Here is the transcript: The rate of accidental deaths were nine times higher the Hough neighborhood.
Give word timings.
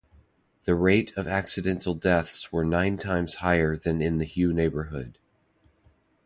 The 0.65 0.73
rate 0.73 1.15
of 1.15 1.27
accidental 1.27 1.93
deaths 1.93 2.51
were 2.51 2.65
nine 2.65 2.97
times 2.97 3.35
higher 3.35 3.77
the 3.77 3.93
Hough 3.99 4.35
neighborhood. 4.51 5.19